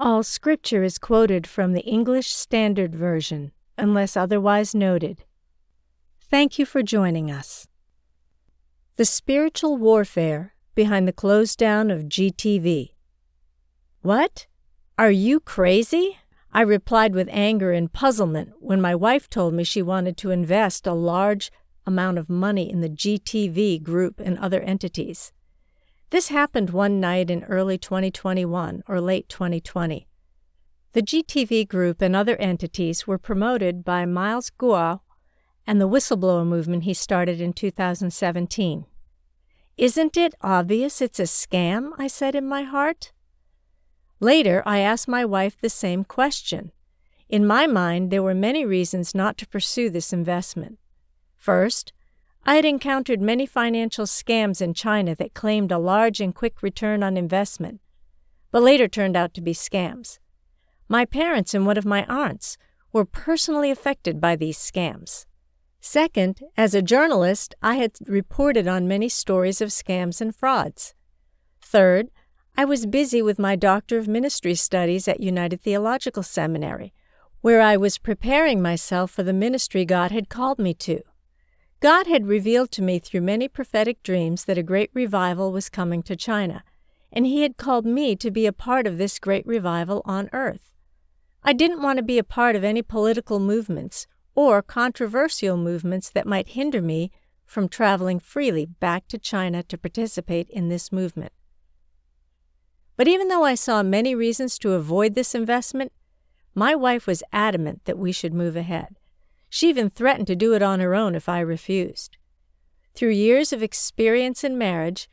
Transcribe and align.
All 0.00 0.22
scripture 0.22 0.84
is 0.84 0.96
quoted 0.96 1.44
from 1.44 1.72
the 1.72 1.84
English 1.84 2.28
Standard 2.28 2.94
Version, 2.94 3.50
unless 3.76 4.16
otherwise 4.16 4.72
noted. 4.72 5.24
Thank 6.20 6.56
you 6.56 6.64
for 6.64 6.84
joining 6.84 7.32
us. 7.32 7.66
The 8.94 9.04
spiritual 9.04 9.76
warfare 9.76 10.54
behind 10.76 11.08
the 11.08 11.12
close 11.12 11.56
down 11.56 11.90
of 11.90 12.04
GTV. 12.04 12.90
What? 14.00 14.46
Are 14.96 15.10
you 15.10 15.40
crazy? 15.40 16.18
I 16.52 16.60
replied 16.60 17.12
with 17.12 17.28
anger 17.32 17.72
and 17.72 17.92
puzzlement 17.92 18.52
when 18.60 18.80
my 18.80 18.94
wife 18.94 19.28
told 19.28 19.52
me 19.54 19.64
she 19.64 19.82
wanted 19.82 20.16
to 20.18 20.30
invest 20.30 20.86
a 20.86 20.92
large 20.92 21.50
amount 21.84 22.18
of 22.18 22.30
money 22.30 22.70
in 22.70 22.82
the 22.82 22.88
GTV 22.88 23.82
group 23.82 24.20
and 24.20 24.38
other 24.38 24.60
entities. 24.60 25.32
This 26.10 26.28
happened 26.28 26.70
one 26.70 27.00
night 27.00 27.30
in 27.30 27.44
early 27.44 27.76
2021 27.76 28.82
or 28.88 29.00
late 29.00 29.28
2020. 29.28 30.08
The 30.92 31.02
GTV 31.02 31.68
Group 31.68 32.00
and 32.00 32.16
other 32.16 32.36
entities 32.36 33.06
were 33.06 33.18
promoted 33.18 33.84
by 33.84 34.06
Miles 34.06 34.50
Guo 34.58 35.00
and 35.66 35.78
the 35.78 35.88
whistleblower 35.88 36.46
movement 36.46 36.84
he 36.84 36.94
started 36.94 37.42
in 37.42 37.52
2017. 37.52 38.86
Isn't 39.76 40.16
it 40.16 40.34
obvious 40.40 41.02
it's 41.02 41.20
a 41.20 41.24
scam? 41.24 41.90
I 41.98 42.06
said 42.06 42.34
in 42.34 42.48
my 42.48 42.62
heart. 42.62 43.12
Later, 44.18 44.62
I 44.64 44.78
asked 44.78 45.08
my 45.08 45.26
wife 45.26 45.60
the 45.60 45.68
same 45.68 46.04
question. 46.04 46.72
In 47.28 47.46
my 47.46 47.66
mind, 47.66 48.10
there 48.10 48.22
were 48.22 48.34
many 48.34 48.64
reasons 48.64 49.14
not 49.14 49.36
to 49.38 49.46
pursue 49.46 49.90
this 49.90 50.12
investment. 50.12 50.78
First, 51.36 51.92
I 52.48 52.54
had 52.54 52.64
encountered 52.64 53.20
many 53.20 53.44
financial 53.44 54.06
scams 54.06 54.62
in 54.62 54.72
China 54.72 55.14
that 55.16 55.34
claimed 55.34 55.70
a 55.70 55.76
large 55.76 56.18
and 56.18 56.34
quick 56.34 56.62
return 56.62 57.02
on 57.02 57.18
investment, 57.18 57.82
but 58.50 58.62
later 58.62 58.88
turned 58.88 59.18
out 59.18 59.34
to 59.34 59.42
be 59.42 59.52
scams. 59.52 60.18
My 60.88 61.04
parents 61.04 61.52
and 61.52 61.66
one 61.66 61.76
of 61.76 61.84
my 61.84 62.06
aunts 62.06 62.56
were 62.90 63.04
personally 63.04 63.70
affected 63.70 64.18
by 64.18 64.34
these 64.34 64.56
scams. 64.56 65.26
Second, 65.82 66.40
as 66.56 66.74
a 66.74 66.80
journalist, 66.80 67.54
I 67.60 67.74
had 67.74 67.98
reported 68.06 68.66
on 68.66 68.88
many 68.88 69.10
stories 69.10 69.60
of 69.60 69.68
scams 69.68 70.22
and 70.22 70.34
frauds. 70.34 70.94
Third, 71.60 72.08
I 72.56 72.64
was 72.64 72.86
busy 72.86 73.20
with 73.20 73.38
my 73.38 73.56
Doctor 73.56 73.98
of 73.98 74.08
Ministry 74.08 74.54
studies 74.54 75.06
at 75.06 75.20
United 75.20 75.60
Theological 75.60 76.22
Seminary, 76.22 76.94
where 77.42 77.60
I 77.60 77.76
was 77.76 77.98
preparing 77.98 78.62
myself 78.62 79.10
for 79.10 79.22
the 79.22 79.34
ministry 79.34 79.84
God 79.84 80.12
had 80.12 80.30
called 80.30 80.58
me 80.58 80.72
to. 80.72 81.02
God 81.80 82.08
had 82.08 82.26
revealed 82.26 82.72
to 82.72 82.82
me 82.82 82.98
through 82.98 83.20
many 83.20 83.46
prophetic 83.46 84.02
dreams 84.02 84.46
that 84.46 84.58
a 84.58 84.64
great 84.64 84.90
revival 84.94 85.52
was 85.52 85.68
coming 85.68 86.02
to 86.04 86.16
China, 86.16 86.64
and 87.12 87.24
He 87.24 87.42
had 87.42 87.56
called 87.56 87.86
me 87.86 88.16
to 88.16 88.30
be 88.32 88.46
a 88.46 88.52
part 88.52 88.86
of 88.86 88.98
this 88.98 89.20
great 89.20 89.46
revival 89.46 90.02
on 90.04 90.28
earth. 90.32 90.74
I 91.44 91.52
didn't 91.52 91.82
want 91.82 91.98
to 91.98 92.02
be 92.02 92.18
a 92.18 92.24
part 92.24 92.56
of 92.56 92.64
any 92.64 92.82
political 92.82 93.38
movements 93.38 94.08
or 94.34 94.60
controversial 94.60 95.56
movements 95.56 96.10
that 96.10 96.26
might 96.26 96.48
hinder 96.48 96.82
me 96.82 97.12
from 97.46 97.68
traveling 97.68 98.18
freely 98.18 98.66
back 98.66 99.06
to 99.08 99.18
China 99.18 99.62
to 99.62 99.78
participate 99.78 100.50
in 100.50 100.68
this 100.68 100.90
movement. 100.90 101.32
But 102.96 103.06
even 103.06 103.28
though 103.28 103.44
I 103.44 103.54
saw 103.54 103.84
many 103.84 104.16
reasons 104.16 104.58
to 104.58 104.72
avoid 104.72 105.14
this 105.14 105.34
investment, 105.34 105.92
my 106.54 106.74
wife 106.74 107.06
was 107.06 107.22
adamant 107.32 107.84
that 107.84 107.98
we 107.98 108.10
should 108.10 108.34
move 108.34 108.56
ahead. 108.56 108.96
She 109.48 109.68
even 109.68 109.90
threatened 109.90 110.26
to 110.26 110.36
do 110.36 110.54
it 110.54 110.62
on 110.62 110.80
her 110.80 110.94
own 110.94 111.14
if 111.14 111.28
I 111.28 111.40
refused. 111.40 112.16
Through 112.94 113.10
years 113.10 113.52
of 113.52 113.62
experience 113.62 114.44
in 114.44 114.58
marriage, 114.58 115.08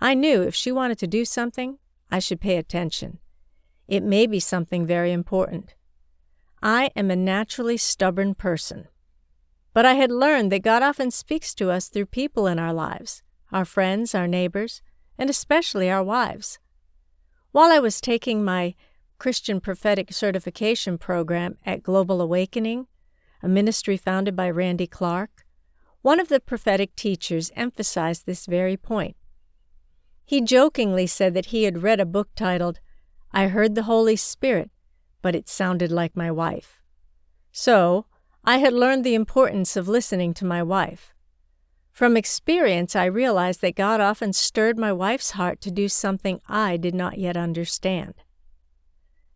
I 0.00 0.14
knew 0.14 0.42
if 0.42 0.54
she 0.54 0.70
wanted 0.72 0.98
to 0.98 1.06
do 1.06 1.24
something, 1.24 1.78
I 2.10 2.18
should 2.18 2.40
pay 2.40 2.56
attention. 2.56 3.18
It 3.86 4.02
may 4.02 4.26
be 4.26 4.40
something 4.40 4.86
very 4.86 5.12
important. 5.12 5.74
I 6.62 6.90
am 6.96 7.10
a 7.10 7.16
naturally 7.16 7.76
stubborn 7.76 8.34
person. 8.34 8.88
But 9.72 9.86
I 9.86 9.94
had 9.94 10.10
learned 10.10 10.50
that 10.52 10.62
God 10.62 10.82
often 10.82 11.10
speaks 11.10 11.54
to 11.54 11.70
us 11.70 11.88
through 11.88 12.06
people 12.06 12.46
in 12.46 12.58
our 12.58 12.72
lives 12.72 13.22
our 13.50 13.64
friends, 13.64 14.14
our 14.14 14.28
neighbors, 14.28 14.82
and 15.16 15.30
especially 15.30 15.88
our 15.88 16.04
wives. 16.04 16.58
While 17.52 17.72
I 17.72 17.78
was 17.78 17.98
taking 17.98 18.44
my 18.44 18.74
Christian 19.18 19.58
Prophetic 19.58 20.12
Certification 20.12 20.98
program 20.98 21.56
at 21.64 21.82
Global 21.82 22.20
Awakening, 22.20 22.86
a 23.42 23.48
ministry 23.48 23.96
founded 23.96 24.34
by 24.34 24.50
Randy 24.50 24.86
Clark, 24.86 25.44
one 26.02 26.20
of 26.20 26.28
the 26.28 26.40
prophetic 26.40 26.94
teachers 26.96 27.50
emphasized 27.54 28.24
this 28.24 28.46
very 28.46 28.76
point. 28.76 29.16
He 30.24 30.40
jokingly 30.40 31.06
said 31.06 31.34
that 31.34 31.46
he 31.46 31.64
had 31.64 31.82
read 31.82 32.00
a 32.00 32.06
book 32.06 32.28
titled, 32.36 32.80
I 33.32 33.48
Heard 33.48 33.74
the 33.74 33.84
Holy 33.84 34.16
Spirit, 34.16 34.70
but 35.22 35.34
it 35.34 35.48
sounded 35.48 35.90
like 35.90 36.16
my 36.16 36.30
wife. 36.30 36.80
So, 37.52 38.06
I 38.44 38.58
had 38.58 38.72
learned 38.72 39.04
the 39.04 39.14
importance 39.14 39.76
of 39.76 39.88
listening 39.88 40.34
to 40.34 40.44
my 40.44 40.62
wife. 40.62 41.12
From 41.92 42.16
experience, 42.16 42.94
I 42.94 43.06
realized 43.06 43.60
that 43.62 43.74
God 43.74 44.00
often 44.00 44.32
stirred 44.32 44.78
my 44.78 44.92
wife's 44.92 45.32
heart 45.32 45.60
to 45.62 45.70
do 45.70 45.88
something 45.88 46.40
I 46.48 46.76
did 46.76 46.94
not 46.94 47.18
yet 47.18 47.36
understand. 47.36 48.14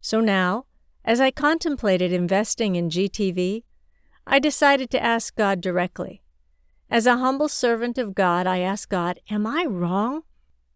So 0.00 0.20
now, 0.20 0.66
as 1.04 1.20
I 1.20 1.30
contemplated 1.30 2.12
investing 2.12 2.76
in 2.76 2.88
GTV, 2.88 3.64
I 4.26 4.38
decided 4.38 4.90
to 4.90 5.02
ask 5.02 5.34
God 5.34 5.60
directly. 5.60 6.22
As 6.88 7.06
a 7.06 7.16
humble 7.16 7.48
servant 7.48 7.98
of 7.98 8.14
God, 8.14 8.46
I 8.46 8.58
asked 8.58 8.88
God, 8.88 9.18
Am 9.30 9.46
I 9.46 9.64
wrong? 9.64 10.22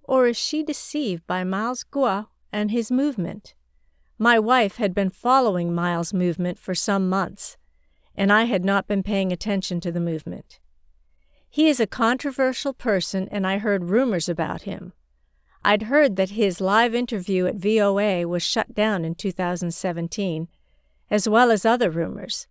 Or 0.02 0.26
is 0.26 0.36
she 0.36 0.62
deceived 0.62 1.26
by 1.26 1.44
Miles 1.44 1.84
Guo 1.84 2.26
and 2.52 2.70
his 2.70 2.90
movement? 2.90 3.54
My 4.18 4.38
wife 4.38 4.76
had 4.76 4.94
been 4.94 5.10
following 5.10 5.74
Miles' 5.74 6.14
movement 6.14 6.58
for 6.58 6.74
some 6.74 7.08
months, 7.08 7.56
and 8.14 8.32
I 8.32 8.44
had 8.44 8.64
not 8.64 8.86
been 8.86 9.02
paying 9.02 9.30
attention 9.30 9.80
to 9.80 9.92
the 9.92 10.00
movement. 10.00 10.58
He 11.48 11.68
is 11.68 11.80
a 11.80 11.86
controversial 11.86 12.72
person, 12.72 13.28
and 13.30 13.46
I 13.46 13.58
heard 13.58 13.84
rumors 13.84 14.28
about 14.28 14.62
him. 14.62 14.92
I'd 15.64 15.82
heard 15.82 16.16
that 16.16 16.30
his 16.30 16.60
live 16.60 16.94
interview 16.94 17.46
at 17.46 17.56
VOA 17.56 18.26
was 18.26 18.42
shut 18.42 18.74
down 18.74 19.04
in 19.04 19.14
2017, 19.14 20.48
as 21.10 21.28
well 21.28 21.50
as 21.50 21.64
other 21.64 21.90
rumors 21.90 22.46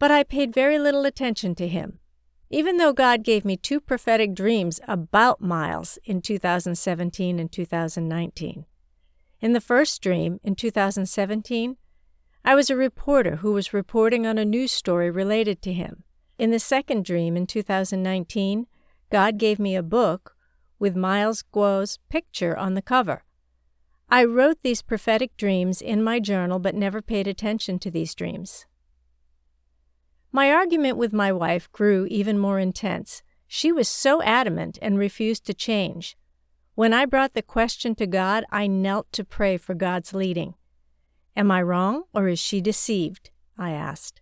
but 0.00 0.10
I 0.10 0.24
paid 0.24 0.52
very 0.52 0.78
little 0.78 1.04
attention 1.04 1.54
to 1.56 1.68
him. 1.68 2.00
Even 2.48 2.78
though 2.78 2.92
God 2.92 3.22
gave 3.22 3.44
me 3.44 3.56
two 3.56 3.80
prophetic 3.80 4.34
dreams 4.34 4.80
about 4.88 5.40
Miles 5.40 5.98
in 6.04 6.20
2017 6.20 7.38
and 7.38 7.52
2019. 7.52 8.64
In 9.40 9.52
the 9.52 9.60
first 9.60 10.02
dream, 10.02 10.40
in 10.42 10.56
2017, 10.56 11.76
I 12.44 12.54
was 12.54 12.70
a 12.70 12.76
reporter 12.76 13.36
who 13.36 13.52
was 13.52 13.74
reporting 13.74 14.26
on 14.26 14.38
a 14.38 14.44
news 14.44 14.72
story 14.72 15.10
related 15.10 15.60
to 15.62 15.72
him. 15.72 16.02
In 16.38 16.50
the 16.50 16.58
second 16.58 17.04
dream, 17.04 17.36
in 17.36 17.46
2019, 17.46 18.66
God 19.10 19.36
gave 19.36 19.58
me 19.58 19.76
a 19.76 19.82
book 19.82 20.34
with 20.78 20.96
Miles 20.96 21.42
Guo's 21.42 21.98
picture 22.08 22.56
on 22.56 22.72
the 22.72 22.82
cover. 22.82 23.24
I 24.08 24.24
wrote 24.24 24.62
these 24.62 24.82
prophetic 24.82 25.36
dreams 25.36 25.82
in 25.82 26.02
my 26.02 26.20
journal 26.20 26.58
but 26.58 26.74
never 26.74 27.02
paid 27.02 27.28
attention 27.28 27.78
to 27.80 27.90
these 27.90 28.14
dreams. 28.14 28.64
My 30.32 30.52
argument 30.52 30.96
with 30.96 31.12
my 31.12 31.32
wife 31.32 31.70
grew 31.72 32.06
even 32.08 32.38
more 32.38 32.58
intense. 32.58 33.22
She 33.48 33.72
was 33.72 33.88
so 33.88 34.22
adamant 34.22 34.78
and 34.80 34.96
refused 34.96 35.44
to 35.46 35.54
change. 35.54 36.16
When 36.76 36.94
I 36.94 37.04
brought 37.04 37.34
the 37.34 37.42
question 37.42 37.94
to 37.96 38.06
God, 38.06 38.44
I 38.50 38.68
knelt 38.68 39.12
to 39.12 39.24
pray 39.24 39.56
for 39.56 39.74
God's 39.74 40.14
leading. 40.14 40.54
Am 41.36 41.50
I 41.50 41.62
wrong, 41.62 42.04
or 42.14 42.28
is 42.28 42.38
she 42.38 42.60
deceived? 42.60 43.30
I 43.58 43.72
asked. 43.72 44.20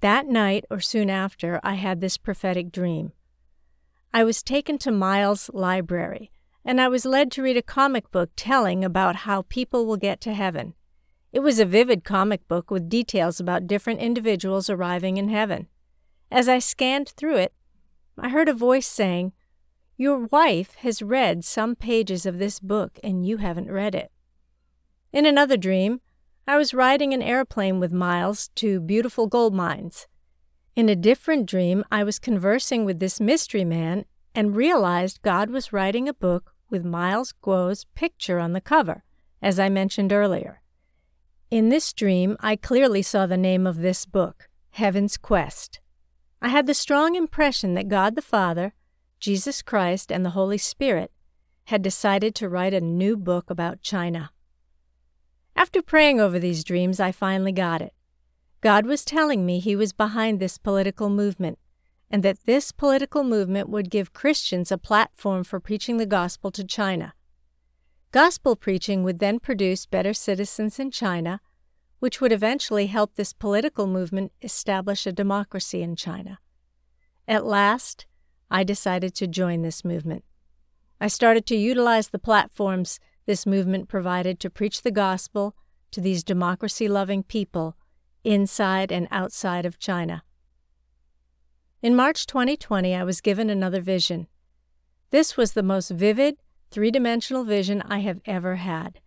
That 0.00 0.26
night, 0.26 0.64
or 0.70 0.80
soon 0.80 1.10
after, 1.10 1.60
I 1.62 1.74
had 1.74 2.00
this 2.00 2.16
prophetic 2.16 2.72
dream. 2.72 3.12
I 4.14 4.24
was 4.24 4.42
taken 4.42 4.78
to 4.78 4.90
Miles' 4.90 5.50
library, 5.52 6.32
and 6.64 6.80
I 6.80 6.88
was 6.88 7.04
led 7.04 7.30
to 7.32 7.42
read 7.42 7.56
a 7.56 7.62
comic 7.62 8.10
book 8.10 8.30
telling 8.34 8.84
about 8.84 9.16
how 9.16 9.42
people 9.42 9.86
will 9.86 9.96
get 9.96 10.20
to 10.22 10.34
heaven. 10.34 10.74
It 11.32 11.40
was 11.40 11.58
a 11.58 11.64
vivid 11.64 12.04
comic 12.04 12.46
book 12.46 12.70
with 12.70 12.90
details 12.90 13.40
about 13.40 13.66
different 13.66 14.00
individuals 14.00 14.68
arriving 14.68 15.16
in 15.16 15.30
heaven. 15.30 15.66
As 16.30 16.46
I 16.48 16.58
scanned 16.58 17.08
through 17.08 17.36
it, 17.36 17.54
I 18.18 18.28
heard 18.28 18.50
a 18.50 18.54
voice 18.54 18.86
saying, 18.86 19.32
Your 19.96 20.26
wife 20.26 20.74
has 20.76 21.00
read 21.00 21.42
some 21.44 21.74
pages 21.74 22.26
of 22.26 22.38
this 22.38 22.60
book 22.60 22.98
and 23.02 23.26
you 23.26 23.38
haven't 23.38 23.70
read 23.70 23.94
it. 23.94 24.12
In 25.10 25.24
another 25.24 25.56
dream, 25.56 26.00
I 26.46 26.58
was 26.58 26.74
riding 26.74 27.14
an 27.14 27.22
airplane 27.22 27.80
with 27.80 27.92
Miles 27.92 28.48
to 28.56 28.80
beautiful 28.80 29.26
gold 29.26 29.54
mines. 29.54 30.06
In 30.74 30.88
a 30.88 30.96
different 30.96 31.46
dream, 31.46 31.84
I 31.90 32.04
was 32.04 32.18
conversing 32.18 32.84
with 32.84 32.98
this 32.98 33.20
mystery 33.20 33.64
man 33.64 34.04
and 34.34 34.56
realized 34.56 35.22
God 35.22 35.50
was 35.50 35.72
writing 35.72 36.08
a 36.08 36.14
book 36.14 36.54
with 36.68 36.84
Miles 36.84 37.32
Guo's 37.32 37.84
picture 37.94 38.38
on 38.38 38.52
the 38.52 38.60
cover, 38.60 39.04
as 39.40 39.60
I 39.60 39.68
mentioned 39.68 40.12
earlier. 40.12 40.61
In 41.52 41.68
this 41.68 41.92
dream, 41.92 42.38
I 42.40 42.56
clearly 42.56 43.02
saw 43.02 43.26
the 43.26 43.36
name 43.36 43.66
of 43.66 43.76
this 43.76 44.06
book, 44.06 44.48
Heaven's 44.70 45.18
Quest. 45.18 45.80
I 46.40 46.48
had 46.48 46.66
the 46.66 46.72
strong 46.72 47.14
impression 47.14 47.74
that 47.74 47.88
God 47.88 48.14
the 48.14 48.22
Father, 48.22 48.72
Jesus 49.20 49.60
Christ, 49.60 50.10
and 50.10 50.24
the 50.24 50.30
Holy 50.30 50.56
Spirit 50.56 51.12
had 51.64 51.82
decided 51.82 52.34
to 52.36 52.48
write 52.48 52.72
a 52.72 52.80
new 52.80 53.18
book 53.18 53.50
about 53.50 53.82
China. 53.82 54.30
After 55.54 55.82
praying 55.82 56.20
over 56.20 56.38
these 56.38 56.64
dreams, 56.64 56.98
I 56.98 57.12
finally 57.12 57.52
got 57.52 57.82
it. 57.82 57.92
God 58.62 58.86
was 58.86 59.04
telling 59.04 59.44
me 59.44 59.58
He 59.60 59.76
was 59.76 59.92
behind 59.92 60.40
this 60.40 60.56
political 60.56 61.10
movement, 61.10 61.58
and 62.10 62.22
that 62.22 62.46
this 62.46 62.72
political 62.72 63.24
movement 63.24 63.68
would 63.68 63.90
give 63.90 64.14
Christians 64.14 64.72
a 64.72 64.78
platform 64.78 65.44
for 65.44 65.60
preaching 65.60 65.98
the 65.98 66.06
gospel 66.06 66.50
to 66.50 66.64
China. 66.64 67.12
Gospel 68.12 68.56
preaching 68.56 69.02
would 69.04 69.20
then 69.20 69.40
produce 69.40 69.86
better 69.86 70.12
citizens 70.12 70.78
in 70.78 70.90
China, 70.90 71.40
which 71.98 72.20
would 72.20 72.30
eventually 72.30 72.88
help 72.88 73.14
this 73.14 73.32
political 73.32 73.86
movement 73.86 74.32
establish 74.42 75.06
a 75.06 75.12
democracy 75.12 75.80
in 75.80 75.96
China. 75.96 76.38
At 77.26 77.46
last, 77.46 78.04
I 78.50 78.64
decided 78.64 79.14
to 79.14 79.26
join 79.26 79.62
this 79.62 79.82
movement. 79.82 80.24
I 81.00 81.08
started 81.08 81.46
to 81.46 81.56
utilize 81.56 82.10
the 82.10 82.18
platforms 82.18 83.00
this 83.24 83.46
movement 83.46 83.88
provided 83.88 84.38
to 84.40 84.50
preach 84.50 84.82
the 84.82 84.90
gospel 84.90 85.54
to 85.92 86.00
these 86.02 86.22
democracy 86.22 86.88
loving 86.88 87.22
people 87.22 87.78
inside 88.24 88.92
and 88.92 89.08
outside 89.10 89.64
of 89.64 89.78
China. 89.78 90.22
In 91.80 91.96
March 91.96 92.26
2020, 92.26 92.94
I 92.94 93.04
was 93.04 93.22
given 93.22 93.48
another 93.48 93.80
vision. 93.80 94.26
This 95.10 95.38
was 95.38 95.52
the 95.54 95.62
most 95.62 95.90
vivid, 95.90 96.36
three 96.72 96.90
dimensional 96.90 97.44
vision 97.44 97.82
I 97.82 97.98
have 97.98 98.20
ever 98.24 98.56
had. 98.56 99.00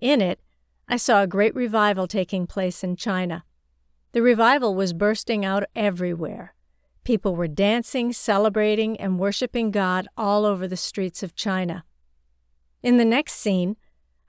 In 0.00 0.22
it, 0.22 0.40
I 0.88 0.96
saw 0.96 1.22
a 1.22 1.26
great 1.26 1.54
revival 1.54 2.06
taking 2.06 2.46
place 2.46 2.82
in 2.82 2.96
China. 2.96 3.44
The 4.12 4.22
revival 4.22 4.74
was 4.74 4.92
bursting 4.94 5.44
out 5.44 5.64
everywhere. 5.74 6.54
People 7.04 7.34
were 7.34 7.48
dancing, 7.48 8.12
celebrating, 8.12 8.98
and 8.98 9.18
worshiping 9.18 9.70
God 9.70 10.08
all 10.16 10.44
over 10.44 10.66
the 10.66 10.76
streets 10.76 11.22
of 11.22 11.34
China. 11.34 11.84
In 12.82 12.96
the 12.96 13.04
next 13.04 13.34
scene, 13.34 13.76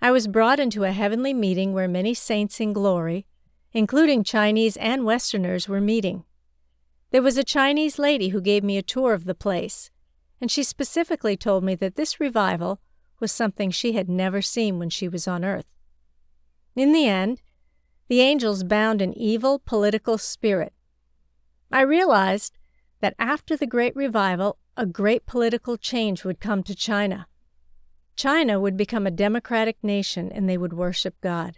I 0.02 0.12
was 0.12 0.28
brought 0.28 0.60
into 0.60 0.84
a 0.84 0.92
heavenly 0.92 1.34
meeting 1.34 1.74
where 1.74 1.88
many 1.88 2.14
saints 2.14 2.60
in 2.60 2.74
glory, 2.74 3.28
including 3.72 4.24
Chinese 4.24 4.78
and 4.78 5.06
Westerners, 5.06 5.70
were 5.70 5.82
meeting. 5.82 6.24
There 7.12 7.22
was 7.22 7.38
a 7.38 7.44
Chinese 7.44 8.00
lady 8.00 8.30
who 8.30 8.42
gave 8.42 8.64
me 8.64 8.78
a 8.78 8.84
tour 8.84 9.14
of 9.14 9.26
the 9.26 9.36
place 9.36 9.92
and 10.42 10.50
she 10.50 10.64
specifically 10.64 11.36
told 11.36 11.64
me 11.64 11.76
that 11.76 11.96
this 11.96 12.20
revival 12.20 12.80
was 13.20 13.32
something 13.32 13.72
she 13.72 13.94
had 13.94 14.10
never 14.10 14.42
seen 14.42 14.80
when 14.80 14.90
she 14.90 15.08
was 15.08 15.28
on 15.28 15.44
earth. 15.44 15.72
In 16.76 16.94
the 16.94 17.06
end, 17.06 17.42
the 18.08 18.22
angels 18.22 18.64
bound 18.64 19.02
an 19.02 19.14
evil 19.14 19.60
political 19.60 20.18
spirit. 20.18 20.74
I 21.72 21.82
realized 21.82 22.58
that 23.02 23.16
after 23.20 23.56
the 23.56 23.68
Great 23.68 23.96
Revival, 23.96 24.58
a 24.76 24.86
great 24.86 25.26
political 25.26 25.78
change 25.78 26.24
would 26.24 26.40
come 26.40 26.64
to 26.64 26.76
China. 26.76 27.28
China 28.16 28.60
would 28.60 28.76
become 28.76 29.06
a 29.06 29.12
democratic 29.12 29.78
nation 29.84 30.32
and 30.32 30.50
they 30.50 30.58
would 30.58 30.74
worship 30.74 31.16
God. 31.22 31.58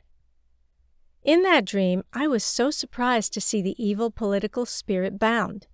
In 1.24 1.44
that 1.44 1.66
dream, 1.66 2.04
I 2.14 2.28
was 2.28 2.44
so 2.44 2.72
surprised 2.72 3.34
to 3.34 3.42
see 3.42 3.62
the 3.62 3.82
evil 3.84 4.10
political 4.10 4.66
spirit 4.66 5.20
bound. 5.20 5.68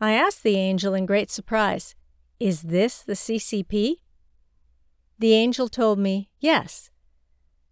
I 0.00 0.12
asked 0.12 0.42
the 0.42 0.56
angel 0.56 0.94
in 0.94 1.04
great 1.04 1.30
surprise, 1.30 1.94
is 2.40 2.62
this 2.62 3.02
the 3.02 3.12
CCP? 3.12 3.96
The 5.18 5.34
angel 5.34 5.68
told 5.68 5.98
me, 5.98 6.30
Yes. 6.40 6.90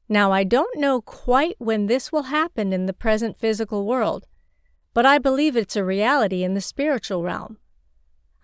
Now, 0.08 0.32
I 0.32 0.44
don't 0.44 0.78
know 0.78 1.00
quite 1.00 1.56
when 1.58 1.86
this 1.86 2.12
will 2.12 2.24
happen 2.24 2.72
in 2.72 2.86
the 2.86 2.92
present 2.92 3.38
physical 3.38 3.86
world, 3.86 4.26
but 4.94 5.04
I 5.04 5.18
believe 5.18 5.56
it's 5.56 5.76
a 5.76 5.84
reality 5.84 6.44
in 6.44 6.54
the 6.54 6.60
spiritual 6.60 7.22
realm. 7.22 7.58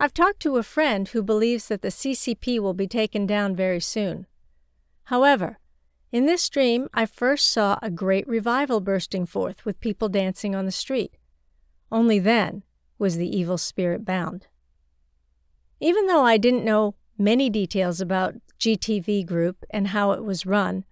I've 0.00 0.12
talked 0.12 0.40
to 0.40 0.56
a 0.56 0.62
friend 0.62 1.08
who 1.08 1.22
believes 1.22 1.68
that 1.68 1.82
the 1.82 1.88
CCP 1.88 2.58
will 2.58 2.74
be 2.74 2.86
taken 2.86 3.26
down 3.26 3.54
very 3.54 3.80
soon. 3.80 4.26
However, 5.04 5.58
in 6.12 6.26
this 6.26 6.48
dream, 6.48 6.88
I 6.94 7.06
first 7.06 7.46
saw 7.50 7.78
a 7.82 7.90
great 7.90 8.26
revival 8.28 8.80
bursting 8.80 9.26
forth 9.26 9.64
with 9.64 9.80
people 9.80 10.08
dancing 10.08 10.54
on 10.54 10.66
the 10.66 10.72
street. 10.72 11.16
Only 11.90 12.18
then 12.18 12.62
was 12.98 13.16
the 13.16 13.36
evil 13.36 13.58
spirit 13.58 14.04
bound. 14.04 14.46
Even 15.80 16.06
though 16.06 16.24
I 16.24 16.36
didn't 16.36 16.64
know 16.64 16.94
many 17.18 17.50
details 17.50 18.00
about 18.00 18.34
GTV 18.58 19.26
Group 19.26 19.64
and 19.70 19.88
how 19.88 20.12
it 20.12 20.24
was 20.24 20.46
run, 20.46 20.84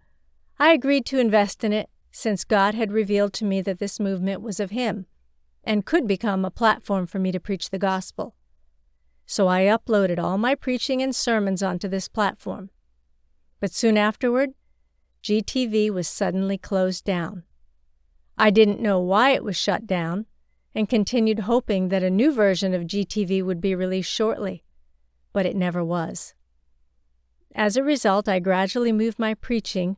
I 0.59 0.73
agreed 0.73 1.07
to 1.07 1.19
invest 1.19 1.65
in 1.65 1.73
it 1.73 1.89
since 2.11 2.45
God 2.45 2.75
had 2.75 2.93
revealed 2.93 3.33
to 3.35 3.45
me 3.45 3.63
that 3.63 3.79
this 3.79 3.99
movement 3.99 4.43
was 4.43 4.61
of 4.61 4.71
Him 4.71 5.07
and 5.65 5.87
could 5.87 6.07
become 6.07 6.45
a 6.45 6.51
platform 6.51 7.07
for 7.07 7.19
me 7.19 7.33
to 7.33 7.41
preach 7.41 7.71
the 7.71 7.79
gospel. 7.79 8.35
So 9.25 9.49
I 9.49 9.63
uploaded 9.63 10.19
all 10.19 10.37
my 10.37 10.55
preaching 10.55 11.01
and 11.01 11.15
sermons 11.15 11.63
onto 11.63 11.89
this 11.89 12.09
platform. 12.09 12.71
But 13.61 13.73
soon 13.73 13.97
afterward, 13.97 14.51
GTV 15.23 15.91
was 15.91 16.09
suddenly 16.09 16.59
closed 16.59 17.05
down. 17.05 17.45
I 18.37 18.51
didn't 18.51 18.81
know 18.81 18.99
why 19.01 19.31
it 19.31 19.45
was 19.45 19.57
shut 19.57 19.87
down 19.87 20.27
and 20.75 20.89
continued 20.89 21.41
hoping 21.41 21.89
that 21.89 22.03
a 22.03 22.11
new 22.11 22.33
version 22.33 22.75
of 22.75 22.83
GTV 22.83 23.43
would 23.45 23.61
be 23.61 23.75
released 23.75 24.11
shortly 24.11 24.63
but 25.33 25.47
it 25.47 25.57
never 25.57 25.85
was. 25.85 26.35
As 27.55 27.77
a 27.77 27.83
result, 27.83 28.29
I 28.29 28.39
gradually 28.39 28.93
moved 28.93 29.19
my 29.19 29.35
preaching 29.35 29.97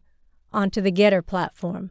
onto 0.52 0.80
the 0.80 0.92
GETTR 0.92 1.26
platform. 1.26 1.90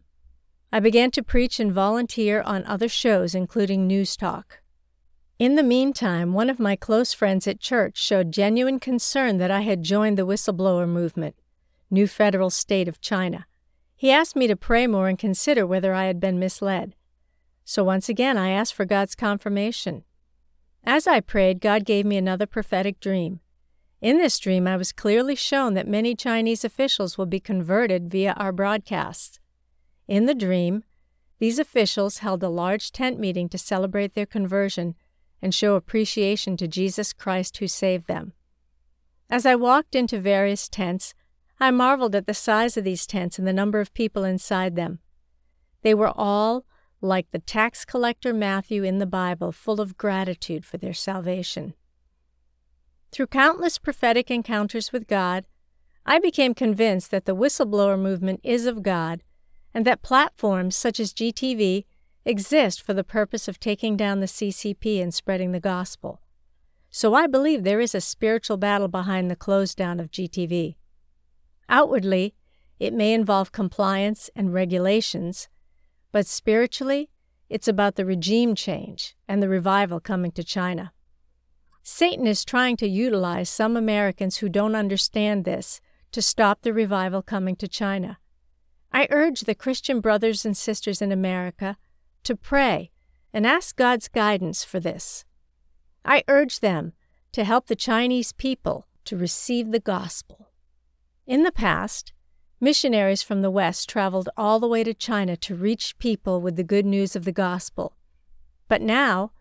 I 0.71 0.79
began 0.79 1.11
to 1.11 1.23
preach 1.23 1.59
and 1.59 1.71
volunteer 1.71 2.41
on 2.41 2.65
other 2.65 2.89
shows, 2.89 3.35
including 3.35 3.85
News 3.85 4.17
Talk. 4.17 4.59
In 5.39 5.55
the 5.55 5.63
meantime, 5.63 6.33
one 6.33 6.49
of 6.49 6.59
my 6.59 6.75
close 6.75 7.13
friends 7.13 7.47
at 7.47 7.59
church 7.59 7.97
showed 7.97 8.31
genuine 8.31 8.79
concern 8.79 9.37
that 9.37 9.51
I 9.51 9.61
had 9.61 9.83
joined 9.83 10.17
the 10.17 10.25
whistleblower 10.25 10.87
movement, 10.87 11.35
New 11.89 12.07
Federal 12.07 12.49
State 12.49 12.87
of 12.87 13.01
China. 13.01 13.45
He 13.95 14.11
asked 14.11 14.35
me 14.35 14.47
to 14.47 14.55
pray 14.55 14.87
more 14.87 15.07
and 15.07 15.17
consider 15.17 15.65
whether 15.65 15.93
I 15.93 16.05
had 16.05 16.19
been 16.19 16.39
misled. 16.39 16.95
So 17.65 17.83
once 17.83 18.09
again, 18.09 18.37
I 18.37 18.49
asked 18.49 18.73
for 18.73 18.85
God's 18.85 19.15
confirmation. 19.15 20.03
As 20.85 21.07
I 21.07 21.19
prayed, 21.21 21.61
God 21.61 21.85
gave 21.85 22.05
me 22.05 22.17
another 22.17 22.45
prophetic 22.45 22.99
dream. 22.99 23.39
In 24.01 24.17
this 24.17 24.37
dream, 24.37 24.67
I 24.67 24.75
was 24.75 24.91
clearly 24.91 25.35
shown 25.35 25.75
that 25.75 25.87
many 25.87 26.13
Chinese 26.13 26.65
officials 26.65 27.17
will 27.17 27.25
be 27.25 27.39
converted 27.39 28.11
via 28.11 28.33
our 28.33 28.51
broadcasts. 28.51 29.39
In 30.07 30.25
the 30.25 30.35
dream, 30.35 30.83
these 31.39 31.57
officials 31.57 32.17
held 32.17 32.43
a 32.43 32.49
large 32.49 32.91
tent 32.91 33.17
meeting 33.17 33.47
to 33.49 33.57
celebrate 33.57 34.13
their 34.13 34.25
conversion 34.25 34.95
and 35.41 35.55
show 35.55 35.75
appreciation 35.75 36.57
to 36.57 36.67
Jesus 36.67 37.13
Christ 37.13 37.57
who 37.57 37.67
saved 37.67 38.07
them. 38.07 38.33
As 39.29 39.45
I 39.45 39.55
walked 39.55 39.95
into 39.95 40.19
various 40.19 40.67
tents, 40.67 41.13
I 41.59 41.71
marveled 41.71 42.15
at 42.15 42.27
the 42.27 42.33
size 42.33 42.75
of 42.75 42.83
these 42.83 43.07
tents 43.07 43.39
and 43.39 43.47
the 43.47 43.53
number 43.53 43.79
of 43.79 43.93
people 43.93 44.25
inside 44.25 44.75
them. 44.75 44.99
They 45.81 45.93
were 45.93 46.11
all 46.13 46.65
like 47.03 47.31
the 47.31 47.39
tax 47.39 47.85
collector 47.85 48.33
Matthew 48.33 48.83
in 48.83 48.99
the 48.99 49.05
Bible, 49.05 49.51
full 49.51 49.81
of 49.81 49.97
gratitude 49.97 50.65
for 50.65 50.77
their 50.77 50.93
salvation. 50.93 51.73
Through 53.11 53.27
countless 53.27 53.77
prophetic 53.77 54.31
encounters 54.31 54.91
with 54.91 55.07
God, 55.07 55.45
I 56.05 56.19
became 56.19 56.53
convinced 56.53 57.11
that 57.11 57.25
the 57.25 57.35
whistleblower 57.35 57.99
movement 57.99 58.39
is 58.43 58.65
of 58.65 58.81
God 58.81 59.21
and 59.73 59.85
that 59.85 60.01
platforms 60.01 60.75
such 60.75 60.99
as 60.99 61.13
GTV 61.13 61.85
exist 62.25 62.81
for 62.81 62.93
the 62.93 63.03
purpose 63.03 63.47
of 63.47 63.59
taking 63.59 63.97
down 63.97 64.19
the 64.19 64.25
CCP 64.27 65.01
and 65.01 65.13
spreading 65.13 65.51
the 65.51 65.59
gospel. 65.59 66.21
So 66.89 67.13
I 67.13 67.27
believe 67.27 67.63
there 67.63 67.81
is 67.81 67.95
a 67.95 68.01
spiritual 68.01 68.57
battle 68.57 68.87
behind 68.87 69.29
the 69.29 69.35
close 69.35 69.75
down 69.75 69.99
of 69.99 70.11
GTV. 70.11 70.75
Outwardly, 71.67 72.35
it 72.79 72.93
may 72.93 73.13
involve 73.13 73.51
compliance 73.51 74.29
and 74.35 74.53
regulations, 74.53 75.47
but 76.13 76.27
spiritually, 76.27 77.09
it's 77.49 77.67
about 77.67 77.95
the 77.95 78.05
regime 78.05 78.55
change 78.55 79.17
and 79.27 79.43
the 79.43 79.49
revival 79.49 79.99
coming 79.99 80.31
to 80.31 80.43
China. 80.43 80.93
Satan 81.81 82.25
is 82.25 82.45
trying 82.45 82.77
to 82.77 82.87
utilize 82.87 83.49
some 83.49 83.75
Americans 83.75 84.37
who 84.37 84.47
don't 84.47 84.75
understand 84.75 85.43
this 85.43 85.81
to 86.13 86.21
stop 86.21 86.61
the 86.61 86.71
revival 86.71 87.21
coming 87.21 87.57
to 87.57 87.67
China. 87.67 88.19
I 88.93 89.07
urge 89.09 89.41
the 89.41 89.55
Christian 89.55 89.99
brothers 89.99 90.45
and 90.45 90.55
sisters 90.55 91.01
in 91.01 91.11
America 91.11 91.77
to 92.23 92.35
pray 92.35 92.91
and 93.33 93.45
ask 93.45 93.75
God's 93.75 94.07
guidance 94.07 94.63
for 94.63 94.79
this. 94.79 95.25
I 96.05 96.23
urge 96.27 96.59
them 96.59 96.93
to 97.31 97.43
help 97.43 97.65
the 97.65 97.75
Chinese 97.75 98.31
people 98.31 98.87
to 99.05 99.17
receive 99.17 99.71
the 99.71 99.79
gospel. 99.79 100.51
In 101.25 101.41
the 101.41 101.51
past, 101.51 102.12
missionaries 102.63 103.21
from 103.21 103.41
the 103.41 103.51
West 103.51 103.89
traveled 103.89 104.29
all 104.37 104.59
the 104.59 104.67
way 104.67 104.85
to 104.85 104.93
China 104.93 105.35
to 105.35 105.53
reach 105.53 105.97
people 105.99 106.39
with 106.39 106.55
the 106.55 106.63
good 106.63 106.85
news 106.85 107.13
of 107.13 107.25
the 107.25 107.31
gospel. 107.33 107.97
But 108.69 108.81
now, 108.81 109.33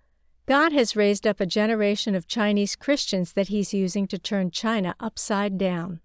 God 0.47 0.73
has 0.73 0.97
raised 0.97 1.25
up 1.25 1.41
a 1.41 1.47
generation 1.47 2.17
of 2.17 2.26
Chinese 2.26 2.75
Christians 2.75 3.35
that 3.35 3.47
He's 3.47 3.73
using 3.73 4.09
to 4.09 4.19
turn 4.19 4.50
China 4.50 4.97
upside 4.99 5.57
down. 5.57 6.00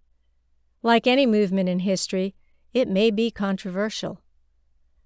Like 0.83 1.07
any 1.07 1.25
movement 1.25 1.67
in 1.67 1.79
history, 1.79 2.35
it 2.71 2.87
may 2.87 3.09
be 3.09 3.31
controversial. 3.31 4.21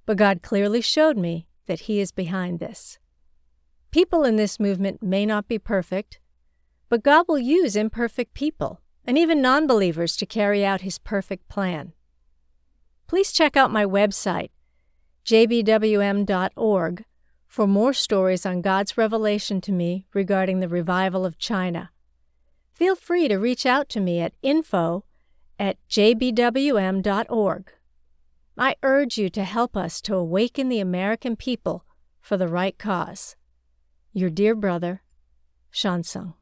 But 0.06 0.18
God 0.18 0.42
clearly 0.42 0.82
showed 0.82 1.18
me 1.18 1.48
that 1.68 1.82
He 1.82 2.02
is 2.02 2.12
behind 2.12 2.60
this. 2.60 3.00
People 3.90 4.26
in 4.26 4.36
this 4.36 4.60
movement 4.60 5.02
may 5.02 5.26
not 5.26 5.48
be 5.48 5.58
perfect, 5.58 6.20
but 6.90 7.04
God 7.04 7.26
will 7.30 7.40
use 7.40 7.78
imperfect 7.78 8.34
people 8.34 8.82
and 9.06 9.18
even 9.18 9.42
non 9.42 9.66
believers 9.66 10.18
to 10.18 10.26
carry 10.26 10.66
out 10.66 10.82
His 10.82 11.00
perfect 11.00 11.48
plan. 11.48 11.94
Please 13.12 13.34
check 13.34 13.58
out 13.58 13.74
my 13.74 13.84
website, 13.84 14.52
jbwm.org, 15.26 17.04
for 17.46 17.68
more 17.68 17.92
stories 17.92 18.46
on 18.46 18.62
God's 18.62 18.98
revelation 18.98 19.60
to 19.60 19.74
me 19.74 20.06
regarding 20.14 20.62
the 20.62 20.70
revival 20.70 21.26
of 21.26 21.38
China. 21.38 21.92
Feel 22.74 22.96
free 22.96 23.28
to 23.28 23.36
reach 23.36 23.66
out 23.66 23.90
to 23.90 24.00
me 24.00 24.22
at 24.22 24.32
info 24.42 25.04
at 25.60 25.76
jbwm.org. 25.90 27.74
I 28.58 28.76
urge 28.82 29.18
you 29.18 29.30
to 29.30 29.44
help 29.44 29.76
us 29.76 30.00
to 30.04 30.16
awaken 30.16 30.70
the 30.70 30.80
American 30.80 31.36
people 31.36 31.84
for 32.22 32.38
the 32.38 32.48
right 32.48 32.78
cause. 32.80 33.36
Your 34.14 34.30
dear 34.30 34.56
brother, 34.56 35.02
Shansung. 35.74 36.36